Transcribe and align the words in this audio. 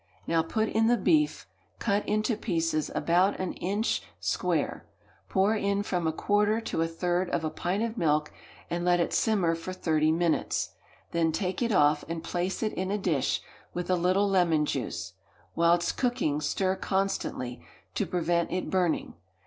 Now 0.25 0.41
put 0.41 0.67
in 0.67 0.87
the 0.87 0.97
beef, 0.97 1.45
cut 1.77 2.03
into 2.09 2.35
pieces 2.35 2.89
about 2.95 3.39
an 3.39 3.53
inch 3.53 4.01
square; 4.19 4.87
pour 5.29 5.55
in 5.55 5.83
from 5.83 6.07
a 6.07 6.11
quarter 6.11 6.59
to 6.59 6.81
a 6.81 6.87
third 6.87 7.29
of 7.29 7.43
a 7.43 7.51
pint 7.51 7.83
of 7.83 7.99
milk, 7.99 8.33
and 8.67 8.83
let 8.83 8.99
it 8.99 9.13
simmer 9.13 9.53
for 9.53 9.73
thirty 9.73 10.11
minutes; 10.11 10.71
then 11.11 11.31
take 11.31 11.61
it 11.61 11.71
off, 11.71 12.03
and 12.09 12.23
place 12.23 12.63
it 12.63 12.73
in 12.73 12.89
a 12.89 12.97
dish, 12.97 13.43
with 13.75 13.91
a 13.91 13.95
little 13.95 14.27
lemon 14.27 14.65
juice. 14.65 15.13
Whilst 15.53 15.95
cooking 15.97 16.41
stir 16.41 16.77
constantly, 16.77 17.63
to 17.93 18.07
prevent 18.07 18.51
it 18.51 18.71
burning. 18.71 19.13